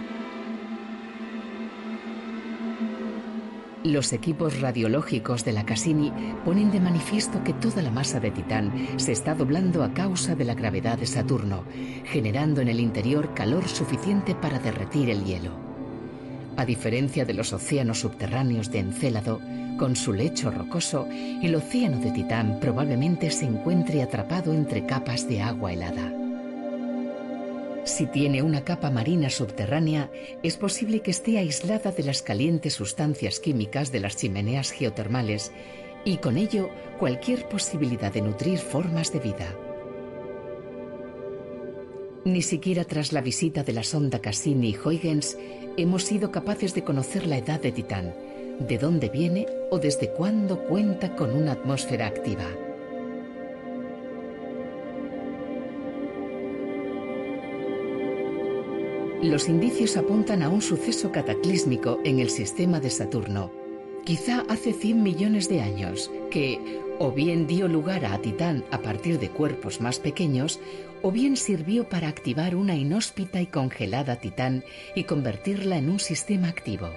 [3.84, 6.10] Los equipos radiológicos de la Cassini
[6.42, 10.46] ponen de manifiesto que toda la masa de Titán se está doblando a causa de
[10.46, 11.64] la gravedad de Saturno,
[12.04, 15.69] generando en el interior calor suficiente para derretir el hielo.
[16.60, 19.40] A diferencia de los océanos subterráneos de Encélado,
[19.78, 25.40] con su lecho rocoso, el océano de Titán probablemente se encuentre atrapado entre capas de
[25.40, 26.12] agua helada.
[27.84, 30.10] Si tiene una capa marina subterránea,
[30.42, 35.52] es posible que esté aislada de las calientes sustancias químicas de las chimeneas geotermales
[36.04, 36.68] y con ello
[36.98, 39.69] cualquier posibilidad de nutrir formas de vida.
[42.24, 45.38] Ni siquiera tras la visita de la sonda Cassini y Huygens
[45.78, 48.14] hemos sido capaces de conocer la edad de Titán,
[48.58, 52.44] de dónde viene o desde cuándo cuenta con una atmósfera activa.
[59.22, 63.50] Los indicios apuntan a un suceso cataclísmico en el sistema de Saturno,
[64.04, 66.58] quizá hace 100 millones de años, que
[67.00, 70.60] o bien dio lugar a Titán a partir de cuerpos más pequeños,
[71.02, 74.62] o bien sirvió para activar una inhóspita y congelada Titán
[74.94, 76.90] y convertirla en un sistema activo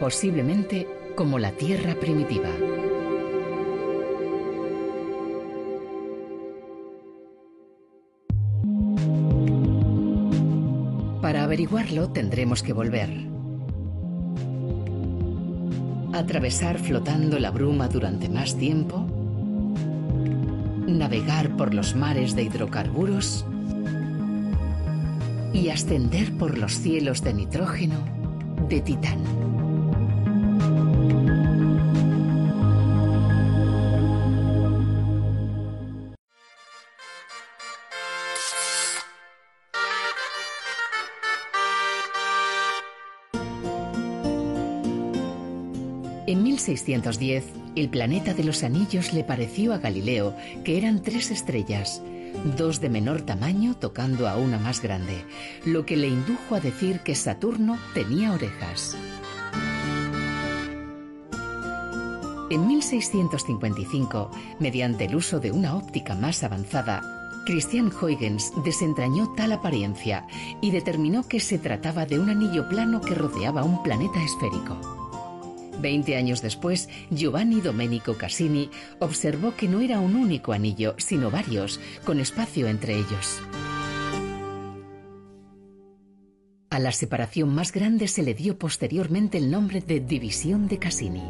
[0.00, 2.48] posiblemente como la Tierra primitiva.
[11.20, 13.39] Para averiguarlo tendremos que volver.
[16.12, 19.06] Atravesar flotando la bruma durante más tiempo.
[20.86, 23.44] Navegar por los mares de hidrocarburos.
[25.52, 27.96] Y ascender por los cielos de nitrógeno
[28.68, 29.59] de Titán.
[46.68, 47.44] 1610,
[47.74, 52.02] el planeta de los anillos le pareció a Galileo que eran tres estrellas,
[52.56, 55.24] dos de menor tamaño tocando a una más grande,
[55.64, 58.94] lo que le indujo a decir que Saturno tenía orejas.
[62.50, 67.00] En 1655, mediante el uso de una óptica más avanzada,
[67.46, 70.26] Christian Huygens desentrañó tal apariencia
[70.60, 74.99] y determinó que se trataba de un anillo plano que rodeaba un planeta esférico.
[75.80, 81.80] Veinte años después, Giovanni Domenico Cassini observó que no era un único anillo, sino varios,
[82.04, 83.40] con espacio entre ellos.
[86.70, 91.24] A la separación más grande se le dio posteriormente el nombre de División de Cassini.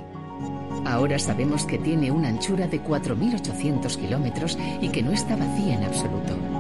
[0.85, 5.85] Ahora sabemos que tiene una anchura de 4.800 kilómetros y que no está vacía en
[5.85, 6.60] absoluto.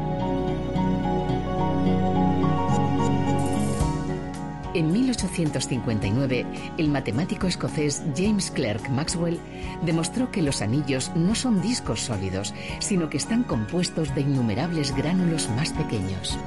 [4.72, 6.46] En 1859,
[6.78, 9.40] el matemático escocés James Clerk Maxwell
[9.84, 15.48] demostró que los anillos no son discos sólidos, sino que están compuestos de innumerables gránulos
[15.56, 16.38] más pequeños.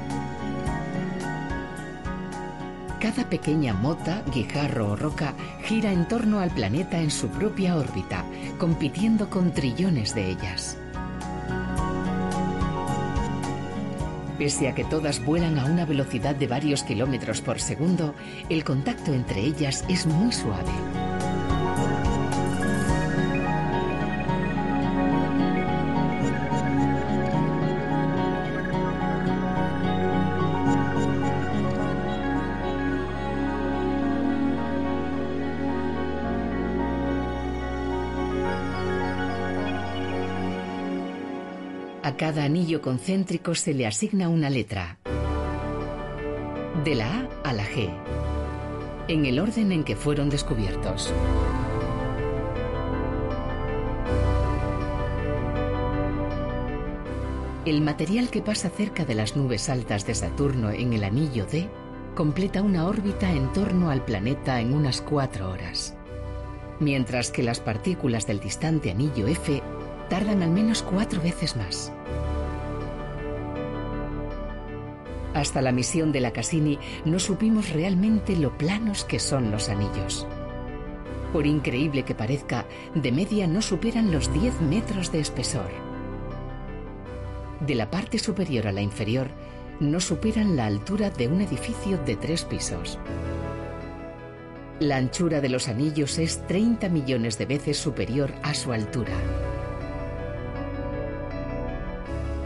[3.02, 5.34] Cada pequeña mota, guijarro o roca
[5.66, 8.24] gira en torno al planeta en su propia órbita,
[8.58, 10.78] compitiendo con trillones de ellas.
[14.44, 18.14] Pese a que todas vuelan a una velocidad de varios kilómetros por segundo,
[18.50, 21.13] el contacto entre ellas es muy suave.
[42.24, 44.98] Cada anillo concéntrico se le asigna una letra.
[46.86, 47.90] De la A a la G.
[49.10, 51.14] en el orden en que fueron descubiertos.
[57.66, 61.68] El material que pasa cerca de las nubes altas de Saturno en el anillo D
[62.16, 65.94] completa una órbita en torno al planeta en unas cuatro horas,
[66.80, 69.62] mientras que las partículas del distante anillo F
[70.10, 71.92] tardan al menos cuatro veces más.
[75.34, 80.28] Hasta la misión de la Cassini no supimos realmente lo planos que son los anillos.
[81.32, 85.94] Por increíble que parezca, de media no superan los 10 metros de espesor
[87.66, 89.30] de la parte superior a la inferior
[89.80, 93.00] no superan la altura de un edificio de tres pisos.
[94.80, 99.14] La anchura de los anillos es 30 millones de veces superior a su altura.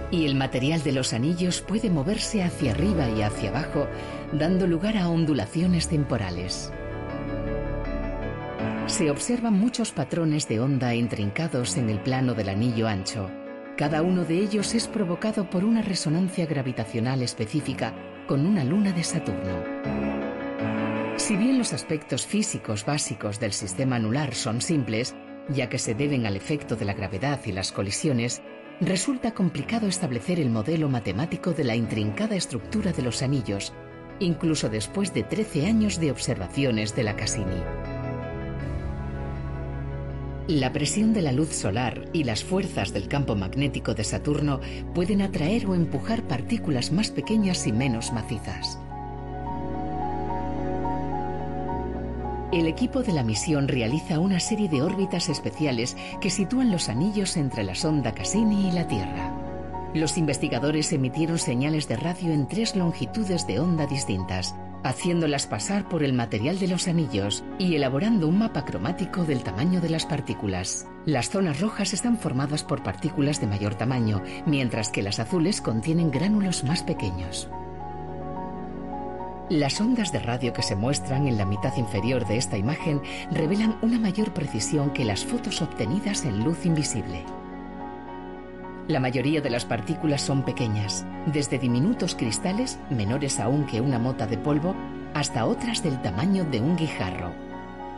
[0.10, 3.88] Y el material de los anillos puede moverse hacia arriba y hacia abajo,
[4.32, 6.72] dando lugar a ondulaciones temporales.
[8.86, 13.30] Se observan muchos patrones de onda intrincados en el plano del anillo ancho.
[13.76, 17.94] Cada uno de ellos es provocado por una resonancia gravitacional específica
[18.28, 19.64] con una luna de Saturno.
[21.18, 25.16] Si bien los aspectos físicos básicos del sistema anular son simples,
[25.50, 28.42] ya que se deben al efecto de la gravedad y las colisiones,
[28.80, 33.74] resulta complicado establecer el modelo matemático de la intrincada estructura de los anillos,
[34.20, 37.64] incluso después de 13 años de observaciones de la Cassini.
[40.48, 44.62] La presión de la luz solar y las fuerzas del campo magnético de Saturno
[44.94, 48.80] pueden atraer o empujar partículas más pequeñas y menos macizas.
[52.52, 57.36] El equipo de la misión realiza una serie de órbitas especiales que sitúan los anillos
[57.36, 59.34] entre la sonda Cassini y la Tierra.
[59.94, 66.04] Los investigadores emitieron señales de radio en tres longitudes de onda distintas, haciéndolas pasar por
[66.04, 70.88] el material de los anillos y elaborando un mapa cromático del tamaño de las partículas.
[71.06, 76.12] Las zonas rojas están formadas por partículas de mayor tamaño, mientras que las azules contienen
[76.12, 77.50] gránulos más pequeños.
[79.50, 83.78] Las ondas de radio que se muestran en la mitad inferior de esta imagen revelan
[83.82, 87.24] una mayor precisión que las fotos obtenidas en luz invisible.
[88.90, 94.28] La mayoría de las partículas son pequeñas, desde diminutos cristales, menores aún que una mota
[94.28, 94.76] de polvo,
[95.14, 97.32] hasta otras del tamaño de un guijarro.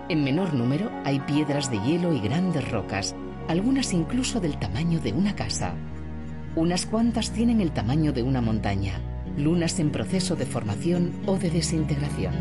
[0.07, 3.15] En menor número hay piedras de hielo y grandes rocas,
[3.47, 5.73] algunas incluso del tamaño de una casa.
[6.55, 9.01] Unas cuantas tienen el tamaño de una montaña,
[9.37, 12.33] lunas en proceso de formación o de desintegración.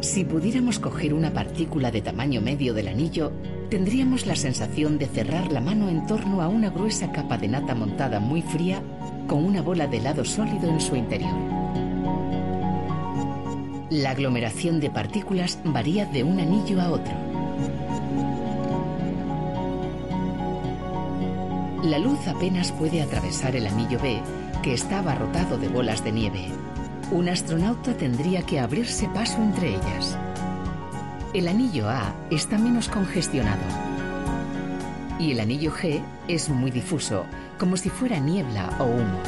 [0.00, 3.32] Si pudiéramos coger una partícula de tamaño medio del anillo,
[3.68, 7.74] tendríamos la sensación de cerrar la mano en torno a una gruesa capa de nata
[7.74, 8.82] montada muy fría
[9.26, 11.34] con una bola de helado sólido en su interior.
[13.90, 17.29] La aglomeración de partículas varía de un anillo a otro.
[21.82, 24.20] La luz apenas puede atravesar el anillo B,
[24.62, 26.48] que está abarrotado de bolas de nieve.
[27.10, 30.18] Un astronauta tendría que abrirse paso entre ellas.
[31.32, 33.62] El anillo A está menos congestionado.
[35.18, 37.24] Y el anillo G es muy difuso,
[37.58, 39.18] como si fuera niebla o humo.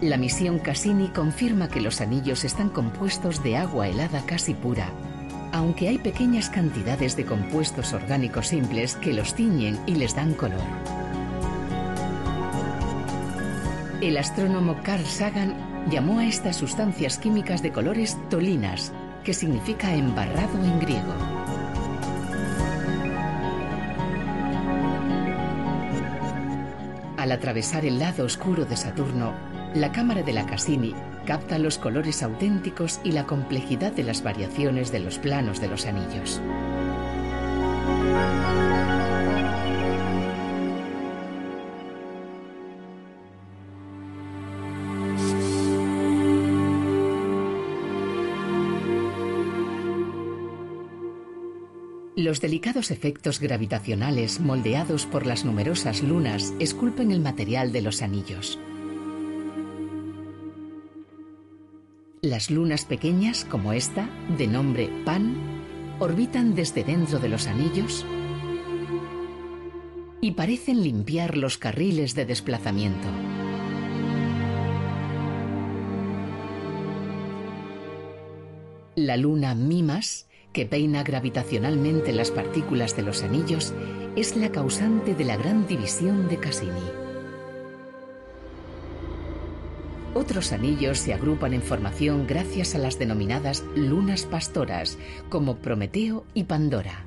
[0.00, 4.90] La misión Cassini confirma que los anillos están compuestos de agua helada casi pura,
[5.54, 10.58] aunque hay pequeñas cantidades de compuestos orgánicos simples que los tiñen y les dan color.
[14.00, 15.54] El astrónomo Carl Sagan
[15.88, 18.92] llamó a estas sustancias químicas de colores tolinas,
[19.22, 21.14] que significa embarrado en griego.
[27.16, 29.32] Al atravesar el lado oscuro de Saturno,
[29.74, 30.94] la cámara de la Cassini
[31.26, 35.86] capta los colores auténticos y la complejidad de las variaciones de los planos de los
[35.86, 36.40] anillos.
[52.16, 58.58] Los delicados efectos gravitacionales moldeados por las numerosas lunas esculpen el material de los anillos.
[62.24, 64.08] Las lunas pequeñas, como esta,
[64.38, 65.36] de nombre Pan,
[65.98, 68.06] orbitan desde dentro de los anillos
[70.22, 73.08] y parecen limpiar los carriles de desplazamiento.
[78.94, 83.74] La luna Mimas que peina gravitacionalmente las partículas de los anillos,
[84.16, 87.03] es la causante de la gran división de Cassini.
[90.14, 94.96] Otros anillos se agrupan en formación gracias a las denominadas lunas pastoras,
[95.28, 97.04] como Prometeo y Pandora.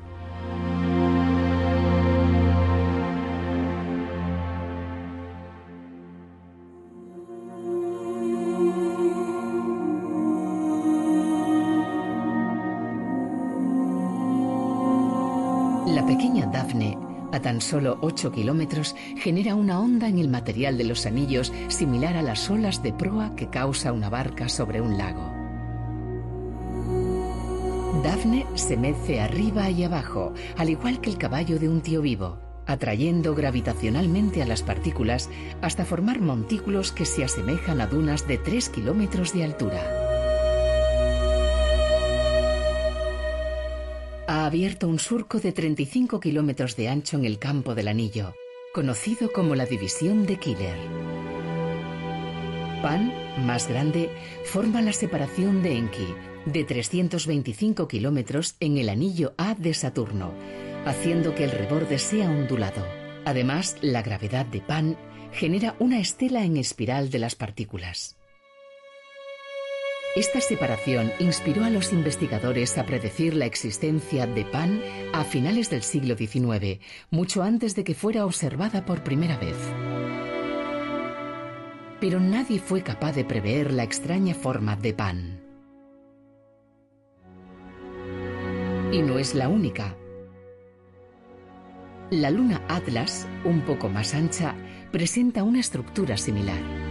[17.37, 22.17] A tan solo 8 kilómetros, genera una onda en el material de los anillos similar
[22.17, 25.31] a las olas de proa que causa una barca sobre un lago.
[28.03, 32.39] Daphne se mece arriba y abajo, al igual que el caballo de un tío vivo,
[32.65, 35.29] atrayendo gravitacionalmente a las partículas
[35.61, 40.16] hasta formar montículos que se asemejan a dunas de 3 kilómetros de altura.
[44.47, 48.33] Abierto un surco de 35 kilómetros de ancho en el campo del anillo,
[48.73, 50.77] conocido como la división de Killer.
[52.81, 53.13] Pan,
[53.45, 54.09] más grande,
[54.45, 56.07] forma la separación de Enki,
[56.45, 60.33] de 325 kilómetros en el anillo A de Saturno,
[60.85, 62.85] haciendo que el reborde sea ondulado.
[63.25, 64.97] Además, la gravedad de Pan
[65.33, 68.16] genera una estela en espiral de las partículas.
[70.17, 74.81] Esta separación inspiró a los investigadores a predecir la existencia de Pan
[75.13, 76.79] a finales del siglo XIX,
[77.11, 79.55] mucho antes de que fuera observada por primera vez.
[82.01, 85.39] Pero nadie fue capaz de prever la extraña forma de Pan.
[88.91, 89.95] Y no es la única.
[92.09, 94.55] La luna Atlas, un poco más ancha,
[94.91, 96.86] presenta una estructura similar.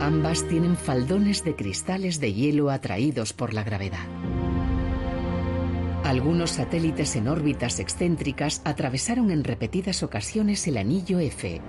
[0.00, 4.06] Ambas tienen faldones de cristales de hielo atraídos por la gravedad.
[6.04, 11.60] Algunos satélites en órbitas excéntricas atravesaron en repetidas ocasiones el anillo F,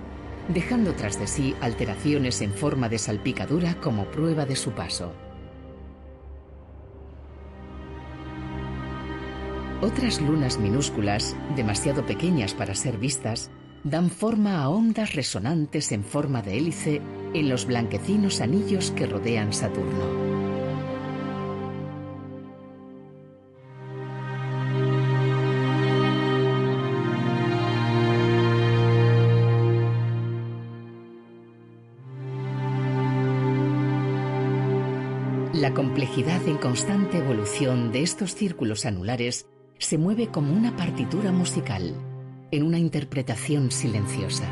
[0.52, 5.12] dejando tras de sí alteraciones en forma de salpicadura como prueba de su paso.
[9.80, 13.50] Otras lunas minúsculas, demasiado pequeñas para ser vistas,
[13.86, 17.00] dan forma a ondas resonantes en forma de hélice
[17.34, 20.36] en los blanquecinos anillos que rodean Saturno.
[35.52, 39.46] La complejidad en constante evolución de estos círculos anulares
[39.78, 41.94] se mueve como una partitura musical
[42.56, 44.46] en una interpretación silenciosa.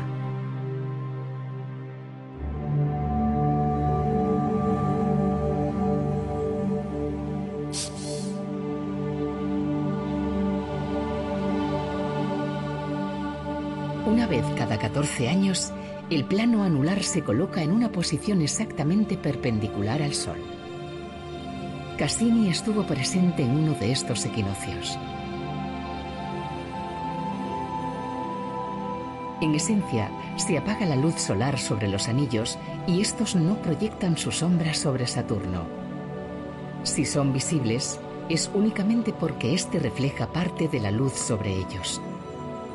[14.05, 15.71] Una vez cada 14 años,
[16.11, 20.37] el plano anular se coloca en una posición exactamente perpendicular al Sol.
[21.97, 24.95] Cassini estuvo presente en uno de estos equinoccios.
[29.41, 32.57] En esencia, se apaga la luz solar sobre los anillos
[32.87, 35.63] y estos no proyectan su sombra sobre Saturno.
[36.83, 42.01] Si son visibles, es únicamente porque éste refleja parte de la luz sobre ellos.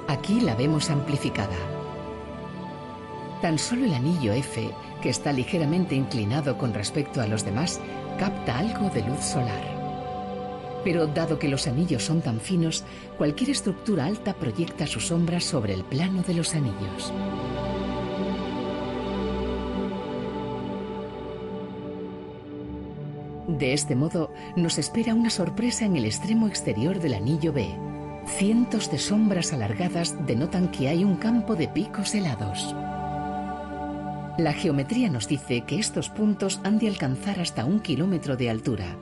[0.07, 1.57] Aquí la vemos amplificada.
[3.41, 7.81] Tan solo el anillo F, que está ligeramente inclinado con respecto a los demás,
[8.19, 9.70] capta algo de luz solar.
[10.85, 12.85] Pero dado que los anillos son tan finos,
[13.19, 17.13] cualquier estructura alta proyecta su sombra sobre el plano de los anillos.
[23.59, 27.69] De este modo, nos espera una sorpresa en el extremo exterior del anillo B.
[28.39, 32.75] Cientos de sombras alargadas denotan que hay un campo de picos helados.
[34.39, 38.97] La geometría nos dice que estos puntos han de alcanzar hasta un kilómetro de altura.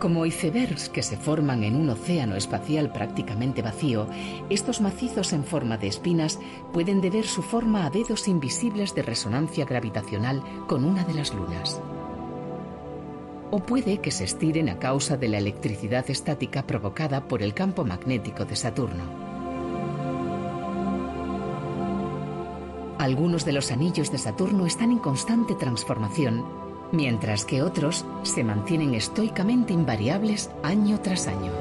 [0.00, 4.08] Como icebergs que se forman en un océano espacial prácticamente vacío,
[4.48, 6.40] estos macizos en forma de espinas
[6.72, 11.82] pueden deber su forma a dedos invisibles de resonancia gravitacional con una de las lunas.
[13.50, 17.84] O puede que se estiren a causa de la electricidad estática provocada por el campo
[17.84, 19.04] magnético de Saturno.
[22.96, 28.94] Algunos de los anillos de Saturno están en constante transformación mientras que otros se mantienen
[28.94, 31.52] estoicamente invariables año tras año.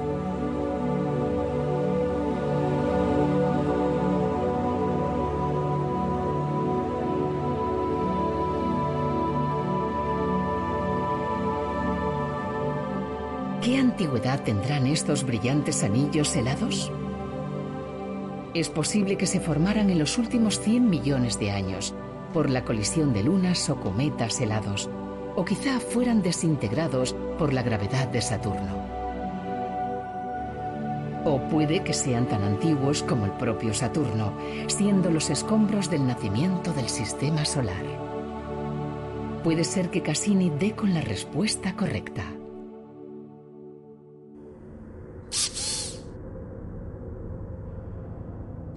[13.61, 16.91] ¿Qué antigüedad tendrán estos brillantes anillos helados?
[18.53, 21.93] Es posible que se formaran en los últimos 100 millones de años
[22.33, 24.89] por la colisión de lunas o cometas helados,
[25.39, 28.75] o quizá fueran desintegrados por la gravedad de Saturno.
[31.23, 34.33] O puede que sean tan antiguos como el propio Saturno,
[34.67, 37.85] siendo los escombros del nacimiento del sistema solar.
[39.41, 42.23] Puede ser que Cassini dé con la respuesta correcta.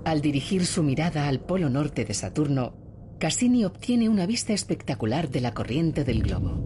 [0.05, 2.75] Al dirigir su mirada al polo norte de Saturno,
[3.23, 6.61] Cassini obtiene una vista espectacular de la corriente del globo.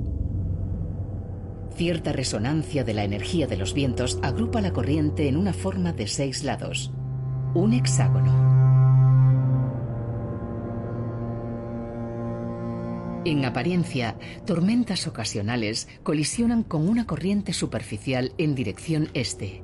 [1.76, 6.06] Cierta resonancia de la energía de los vientos agrupa la corriente en una forma de
[6.06, 6.94] seis lados,
[7.52, 8.32] un hexágono.
[13.26, 19.62] En apariencia, tormentas ocasionales colisionan con una corriente superficial en dirección este.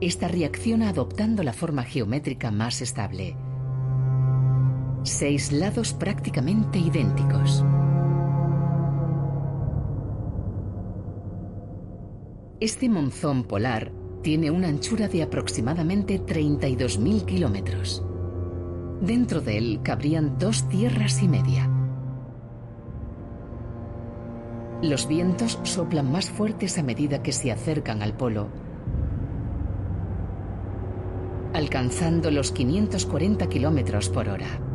[0.00, 3.34] Esta reacciona adoptando la forma geométrica más estable,
[5.02, 7.64] Seis lados prácticamente idénticos.
[12.60, 13.92] Este monzón polar
[14.22, 18.04] tiene una anchura de aproximadamente 32.000 kilómetros.
[19.00, 21.70] Dentro de él cabrían dos tierras y media.
[24.82, 28.48] Los vientos soplan más fuertes a medida que se acercan al polo,
[31.54, 34.69] alcanzando los 540 kilómetros por hora.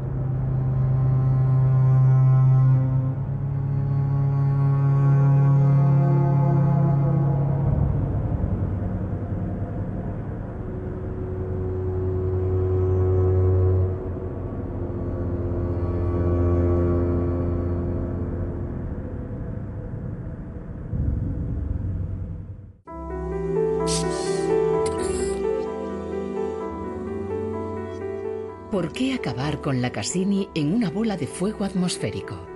[29.54, 32.48] Con la Cassini en una bola de fuego atmosférico?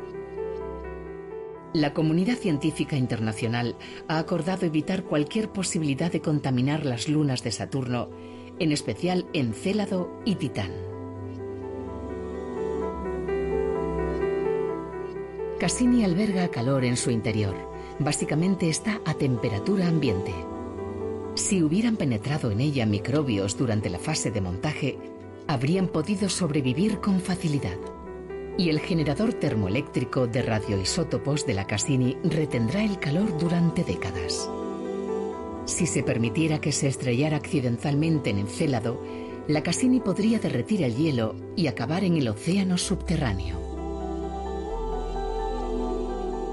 [1.72, 3.76] La comunidad científica internacional
[4.08, 8.10] ha acordado evitar cualquier posibilidad de contaminar las lunas de Saturno,
[8.58, 10.72] en especial Encélado y Titán.
[15.60, 17.56] Cassini alberga calor en su interior.
[18.00, 20.34] Básicamente está a temperatura ambiente.
[21.36, 24.98] Si hubieran penetrado en ella microbios durante la fase de montaje,
[25.50, 27.78] habrían podido sobrevivir con facilidad.
[28.56, 34.47] Y el generador termoeléctrico de radioisótopos de la Cassini retendrá el calor durante décadas.
[35.66, 39.04] Si se permitiera que se estrellara accidentalmente en Encélado,
[39.47, 43.58] la Cassini podría derretir el hielo y acabar en el océano subterráneo.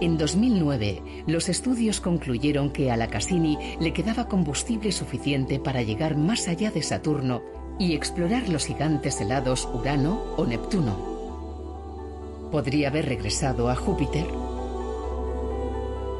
[0.01, 6.16] En 2009, los estudios concluyeron que a la Cassini le quedaba combustible suficiente para llegar
[6.16, 11.16] más allá de Saturno y explorar los gigantes helados Urano o Neptuno.
[12.51, 14.27] Podría haber regresado a Júpiter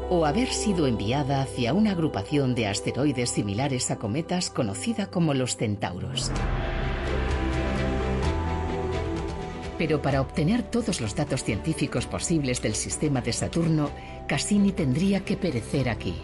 [0.09, 5.57] o haber sido enviada hacia una agrupación de asteroides similares a cometas conocida como los
[5.57, 6.31] centauros.
[9.77, 13.91] Pero para obtener todos los datos científicos posibles del sistema de Saturno,
[14.27, 16.15] Cassini tendría que perecer aquí.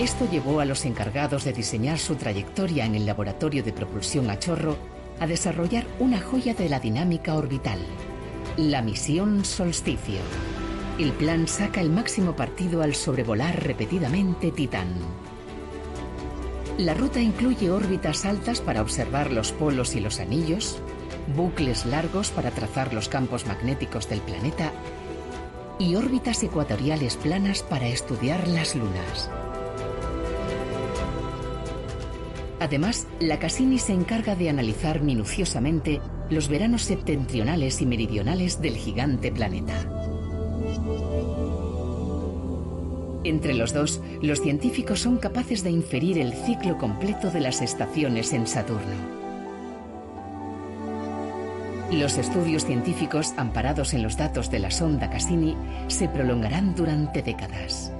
[0.00, 4.38] Esto llevó a los encargados de diseñar su trayectoria en el laboratorio de propulsión a
[4.40, 4.76] chorro
[5.20, 7.78] a desarrollar una joya de la dinámica orbital,
[8.56, 10.18] la misión Solsticio.
[10.98, 14.94] El plan saca el máximo partido al sobrevolar repetidamente Titán.
[16.76, 20.78] La ruta incluye órbitas altas para observar los polos y los anillos,
[21.36, 24.72] bucles largos para trazar los campos magnéticos del planeta
[25.78, 29.30] y órbitas ecuatoriales planas para estudiar las lunas.
[32.60, 36.00] Además, la Cassini se encarga de analizar minuciosamente
[36.30, 39.74] los veranos septentrionales y meridionales del gigante planeta.
[43.24, 48.32] Entre los dos, los científicos son capaces de inferir el ciclo completo de las estaciones
[48.32, 49.24] en Saturno.
[51.90, 55.56] Los estudios científicos, amparados en los datos de la sonda Cassini,
[55.88, 57.92] se prolongarán durante décadas.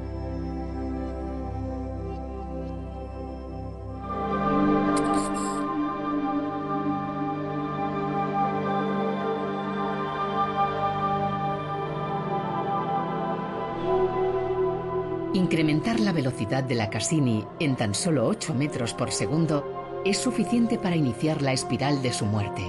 [15.44, 20.78] Incrementar la velocidad de la Cassini en tan solo 8 metros por segundo es suficiente
[20.78, 22.62] para iniciar la espiral de su muerte.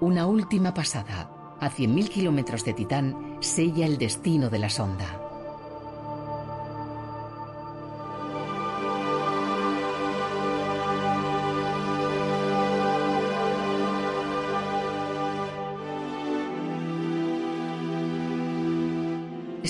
[0.00, 5.27] Una última pasada a 100.000 kilómetros de Titán sella el destino de la sonda.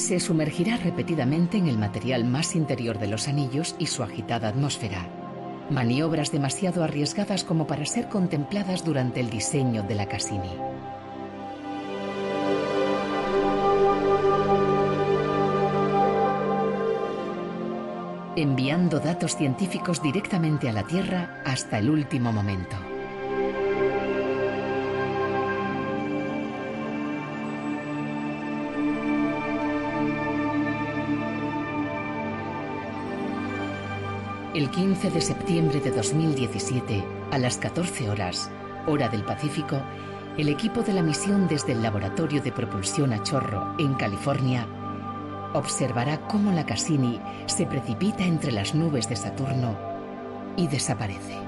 [0.08, 5.06] Se sumergirá repetidamente en el material más interior de los anillos y su agitada atmósfera.
[5.68, 10.48] Maniobras demasiado arriesgadas como para ser contempladas durante el diseño de la Cassini.
[18.34, 22.76] Enviando datos científicos directamente a la Tierra hasta el último momento.
[34.58, 38.50] El 15 de septiembre de 2017, a las 14 horas,
[38.88, 39.80] hora del Pacífico,
[40.36, 44.66] el equipo de la misión desde el Laboratorio de Propulsión a Chorro, en California,
[45.54, 49.78] observará cómo la Cassini se precipita entre las nubes de Saturno
[50.56, 51.47] y desaparece.